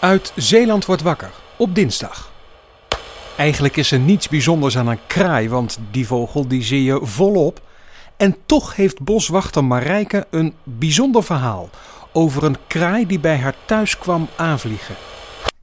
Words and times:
Uit 0.00 0.32
Zeeland 0.36 0.86
wordt 0.86 1.02
wakker 1.02 1.30
op 1.56 1.74
dinsdag. 1.74 2.32
Eigenlijk 3.36 3.76
is 3.76 3.90
er 3.90 3.98
niets 3.98 4.28
bijzonders 4.28 4.78
aan 4.78 4.88
een 4.88 5.06
kraai, 5.06 5.48
want 5.48 5.78
die 5.90 6.06
vogel 6.06 6.48
die 6.48 6.62
zie 6.62 6.84
je 6.84 6.98
volop. 7.02 7.60
En 8.16 8.36
toch 8.46 8.76
heeft 8.76 9.00
boswachter 9.00 9.64
Marijke 9.64 10.26
een 10.30 10.54
bijzonder 10.64 11.24
verhaal 11.24 11.70
over 12.12 12.44
een 12.44 12.56
kraai 12.66 13.06
die 13.06 13.20
bij 13.20 13.36
haar 13.36 13.54
thuis 13.64 13.98
kwam 13.98 14.28
aanvliegen. 14.36 14.94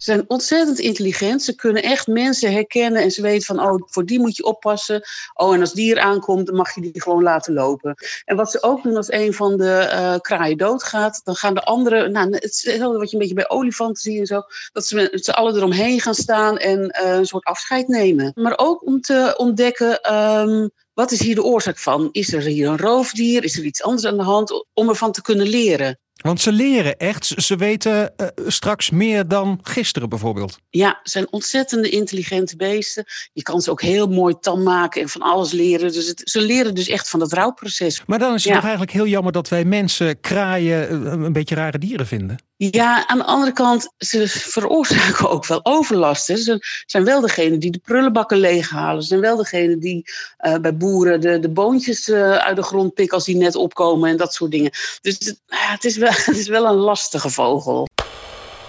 Ze 0.00 0.12
zijn 0.12 0.24
ontzettend 0.26 0.78
intelligent. 0.78 1.42
Ze 1.42 1.54
kunnen 1.54 1.82
echt 1.82 2.06
mensen 2.06 2.52
herkennen 2.52 3.02
en 3.02 3.10
ze 3.10 3.22
weten 3.22 3.56
van, 3.56 3.60
oh, 3.60 3.82
voor 3.86 4.04
die 4.04 4.20
moet 4.20 4.36
je 4.36 4.44
oppassen. 4.44 5.02
Oh, 5.34 5.54
en 5.54 5.60
als 5.60 5.72
die 5.72 5.94
er 5.94 6.00
aankomt, 6.00 6.46
dan 6.46 6.56
mag 6.56 6.74
je 6.74 6.80
die 6.80 7.02
gewoon 7.02 7.22
laten 7.22 7.54
lopen. 7.54 7.94
En 8.24 8.36
wat 8.36 8.50
ze 8.50 8.62
ook 8.62 8.82
doen 8.82 8.96
als 8.96 9.12
een 9.12 9.34
van 9.34 9.56
de 9.56 9.88
uh, 9.92 10.16
kraaien 10.16 10.56
doodgaat, 10.56 11.20
dan 11.24 11.34
gaan 11.34 11.54
de 11.54 11.62
anderen, 11.62 12.12
nou, 12.12 12.30
hetzelfde 12.30 12.98
wat 12.98 13.10
je 13.10 13.12
een 13.12 13.20
beetje 13.22 13.34
bij 13.34 13.48
olifanten 13.48 14.02
ziet 14.02 14.18
en 14.18 14.26
zo, 14.26 14.42
dat 14.72 14.86
ze 14.86 14.94
met 14.94 15.24
z'n 15.24 15.30
eromheen 15.30 16.00
gaan 16.00 16.14
staan 16.14 16.58
en 16.58 16.78
uh, 17.02 17.14
een 17.14 17.26
soort 17.26 17.44
afscheid 17.44 17.88
nemen. 17.88 18.32
Maar 18.34 18.58
ook 18.58 18.86
om 18.86 19.00
te 19.00 19.34
ontdekken. 19.36 20.14
Um, 20.14 20.70
wat 20.94 21.10
is 21.10 21.22
hier 21.22 21.34
de 21.34 21.42
oorzaak 21.42 21.78
van? 21.78 22.08
Is 22.12 22.32
er 22.32 22.42
hier 22.42 22.68
een 22.68 22.78
roofdier? 22.78 23.44
Is 23.44 23.58
er 23.58 23.64
iets 23.64 23.82
anders 23.82 24.06
aan 24.06 24.16
de 24.16 24.22
hand? 24.22 24.66
Om 24.74 24.88
ervan 24.88 25.12
te 25.12 25.22
kunnen 25.22 25.46
leren. 25.46 25.98
Want 26.20 26.40
ze 26.40 26.52
leren 26.52 26.96
echt, 26.96 27.26
ze 27.36 27.56
weten 27.56 28.12
uh, 28.16 28.26
straks 28.46 28.90
meer 28.90 29.28
dan 29.28 29.58
gisteren 29.62 30.08
bijvoorbeeld. 30.08 30.58
Ja, 30.70 31.00
ze 31.02 31.10
zijn 31.10 31.32
ontzettende 31.32 31.88
intelligente 31.88 32.56
beesten. 32.56 33.04
Je 33.32 33.42
kan 33.42 33.60
ze 33.60 33.70
ook 33.70 33.82
heel 33.82 34.06
mooi 34.06 34.34
tam 34.40 34.62
maken 34.62 35.02
en 35.02 35.08
van 35.08 35.22
alles 35.22 35.52
leren. 35.52 35.92
Dus 35.92 36.06
het, 36.06 36.22
ze 36.24 36.40
leren 36.40 36.74
dus 36.74 36.88
echt 36.88 37.08
van 37.08 37.20
het 37.20 37.32
rouwproces. 37.32 38.02
Maar 38.06 38.18
dan 38.18 38.34
is 38.34 38.44
het 38.44 38.48
ja. 38.48 38.54
toch 38.54 38.68
eigenlijk 38.68 38.92
heel 38.92 39.06
jammer 39.06 39.32
dat 39.32 39.48
wij 39.48 39.64
mensen, 39.64 40.20
kraaien, 40.20 41.06
een 41.24 41.32
beetje 41.32 41.54
rare 41.54 41.78
dieren 41.78 42.06
vinden? 42.06 42.49
Ja, 42.68 43.06
aan 43.06 43.18
de 43.18 43.24
andere 43.24 43.52
kant, 43.52 43.94
ze 43.98 44.28
veroorzaken 44.28 45.30
ook 45.30 45.46
wel 45.46 45.60
overlast. 45.62 46.28
Hè. 46.28 46.36
Ze 46.36 46.58
zijn 46.86 47.04
wel 47.04 47.20
degene 47.20 47.58
die 47.58 47.70
de 47.70 47.80
prullenbakken 47.84 48.38
leeghalen. 48.38 49.02
Ze 49.02 49.08
zijn 49.08 49.20
wel 49.20 49.36
degene 49.36 49.78
die 49.78 50.04
uh, 50.46 50.56
bij 50.56 50.76
boeren 50.76 51.20
de, 51.20 51.38
de 51.38 51.50
boontjes 51.50 52.08
uh, 52.08 52.32
uit 52.32 52.56
de 52.56 52.62
grond 52.62 52.94
pikken 52.94 53.14
als 53.14 53.24
die 53.24 53.36
net 53.36 53.56
opkomen 53.56 54.10
en 54.10 54.16
dat 54.16 54.34
soort 54.34 54.50
dingen. 54.50 54.70
Dus 55.02 55.18
het, 55.18 55.42
het, 55.48 55.84
is, 55.84 55.96
wel, 55.96 56.10
het 56.30 56.36
is 56.36 56.48
wel 56.48 56.66
een 56.66 56.74
lastige 56.74 57.30
vogel. 57.30 57.86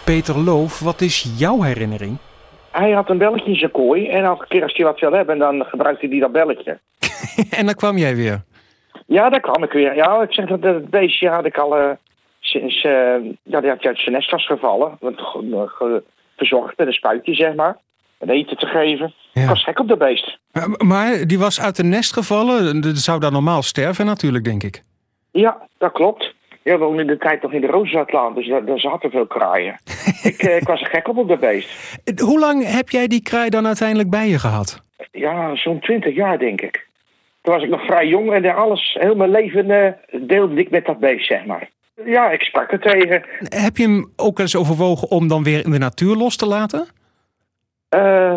Peter 0.05 0.37
Loof, 0.37 0.79
wat 0.79 1.01
is 1.01 1.33
jouw 1.37 1.61
herinnering? 1.61 2.17
Hij 2.71 2.91
had 2.91 3.09
een 3.09 3.17
belletje 3.17 3.51
in 3.51 3.55
zijn 3.55 3.71
kooi 3.71 4.07
en 4.07 4.23
elke 4.23 4.47
keer 4.47 4.63
als 4.63 4.73
hij 4.75 4.85
wat 4.85 4.99
wil 4.99 5.11
hebben, 5.11 5.37
dan 5.37 5.63
gebruikte 5.63 6.07
hij 6.07 6.19
dat 6.19 6.31
belletje. 6.31 6.79
en 7.59 7.65
dan 7.65 7.75
kwam 7.75 7.97
jij 7.97 8.15
weer? 8.15 8.43
Ja, 9.07 9.29
daar 9.29 9.41
kwam 9.41 9.63
ik 9.63 9.71
weer. 9.71 9.95
Ja, 9.95 10.21
ik 10.21 10.33
zeg 10.33 10.47
dat 10.47 10.63
het 10.63 10.89
beestje 10.89 11.29
had 11.29 11.45
ik 11.45 11.57
al... 11.57 11.77
Uh, 11.77 11.91
sinds 12.51 12.83
uh, 12.83 12.91
ja, 13.43 13.59
die 13.61 13.69
had 13.69 13.85
uit 13.85 13.99
zijn 13.99 14.15
nest 14.15 14.31
was 14.31 14.45
gevallen. 14.45 14.97
Ge, 15.15 16.03
verzorgd 16.37 16.77
met 16.77 16.87
een 16.87 16.93
spuitje, 16.93 17.33
zeg 17.33 17.55
maar. 17.55 17.77
En 18.17 18.29
eten 18.29 18.57
te 18.57 18.65
geven. 18.65 19.13
Ja. 19.31 19.41
Ik 19.41 19.47
was 19.47 19.63
gek 19.63 19.79
op 19.79 19.87
de 19.87 19.97
beest. 19.97 20.37
Maar 20.77 21.27
die 21.27 21.39
was 21.39 21.61
uit 21.61 21.77
een 21.77 21.89
nest 21.89 22.13
gevallen. 22.13 22.81
Dat 22.81 22.97
zou 22.97 23.19
dan 23.19 23.33
normaal 23.33 23.61
sterven 23.61 24.05
natuurlijk, 24.05 24.43
denk 24.43 24.63
ik. 24.63 24.83
Ja, 25.31 25.67
dat 25.77 25.91
klopt. 25.91 26.33
Ja, 26.63 26.77
we 26.77 26.83
woonden 26.83 27.01
in 27.01 27.07
de 27.07 27.17
tijd 27.17 27.41
nog 27.41 27.53
in 27.53 27.61
de 27.61 27.67
Rozenatlaan, 27.67 28.33
dus 28.33 28.47
daar, 28.47 28.65
daar 28.65 28.79
zaten 28.79 29.09
veel 29.09 29.27
kraaien. 29.27 29.79
ik, 30.29 30.41
ik 30.41 30.67
was 30.67 30.81
er 30.81 30.87
gek 30.87 31.07
op 31.07 31.17
op 31.17 31.27
de 31.27 31.37
beest. 31.37 31.99
Hoe 32.21 32.39
lang 32.39 32.71
heb 32.75 32.89
jij 32.89 33.07
die 33.07 33.21
kraai 33.21 33.49
dan 33.49 33.65
uiteindelijk 33.65 34.09
bij 34.09 34.27
je 34.27 34.39
gehad? 34.39 34.81
Ja, 35.11 35.55
zo'n 35.55 35.79
twintig 35.79 36.15
jaar, 36.15 36.39
denk 36.39 36.61
ik. 36.61 36.87
Toen 37.41 37.53
was 37.53 37.63
ik 37.63 37.69
nog 37.69 37.85
vrij 37.85 38.07
jong 38.07 38.31
en 38.31 38.55
alles, 38.55 38.97
heel 38.99 39.15
mijn 39.15 39.31
leven 39.31 39.69
uh, 39.69 40.27
deelde 40.27 40.55
ik 40.55 40.69
met 40.69 40.85
dat 40.85 40.99
beest, 40.99 41.27
zeg 41.27 41.45
maar. 41.45 41.69
Ja, 41.95 42.29
ik 42.29 42.41
sprak 42.41 42.71
er 42.71 42.79
tegen. 42.79 43.23
Heb 43.39 43.77
je 43.77 43.83
hem 43.83 44.11
ook 44.15 44.39
eens 44.39 44.55
overwogen 44.55 45.09
om 45.09 45.27
dan 45.27 45.43
weer 45.43 45.65
in 45.65 45.71
de 45.71 45.77
natuur 45.77 46.15
los 46.15 46.35
te 46.35 46.45
laten? 46.45 46.87
Uh, 47.95 48.35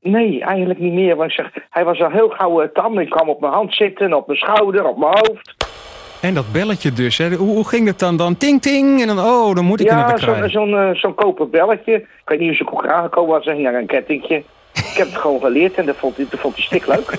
nee, 0.00 0.40
eigenlijk 0.40 0.80
niet 0.80 0.92
meer. 0.92 1.16
Want 1.16 1.32
zeg, 1.32 1.50
hij 1.70 1.84
was 1.84 2.00
al 2.00 2.10
heel 2.10 2.28
gauw 2.28 2.72
tam. 2.72 2.98
Ik 2.98 3.10
kwam 3.10 3.28
op 3.28 3.40
mijn 3.40 3.52
hand 3.52 3.74
zitten, 3.74 4.12
op 4.12 4.26
mijn 4.26 4.38
schouder, 4.38 4.84
op 4.84 4.98
mijn 4.98 5.12
hoofd. 5.12 5.54
En 6.20 6.34
dat 6.34 6.52
belletje 6.52 6.92
dus, 6.92 7.18
hè? 7.18 7.34
Hoe, 7.34 7.54
hoe 7.54 7.68
ging 7.68 7.86
het 7.86 7.98
dan? 7.98 8.16
Dan 8.16 8.36
ting 8.36 8.62
ting 8.62 9.00
en 9.00 9.06
dan, 9.06 9.18
oh, 9.18 9.54
dan 9.54 9.64
moet 9.64 9.80
ik 9.80 9.86
ja, 9.86 9.94
naar 9.94 10.14
de 10.14 10.20
kraai. 10.20 10.42
Ja, 10.42 10.48
zo'n 10.48 10.70
uh, 10.70 10.94
zo'n 10.94 11.14
koper 11.14 11.50
belletje. 11.50 11.94
Ik 11.94 12.08
weet 12.24 12.38
niet 12.38 12.50
of 12.50 12.56
ze 12.56 12.72
ook 12.72 12.86
aangekomen 12.86 13.30
was, 13.30 13.44
zeg, 13.44 13.56
ja, 13.56 13.72
een 13.72 13.86
kettingje. 13.86 14.36
ik 14.72 14.94
heb 14.96 15.06
het 15.06 15.16
gewoon 15.16 15.40
geleerd 15.40 15.74
en 15.74 15.86
dat 15.86 15.96
vond 15.96 16.16
dat 16.16 16.40
vond 16.40 16.54
hij 16.54 16.64
stik 16.64 16.86
leuk. 16.86 17.18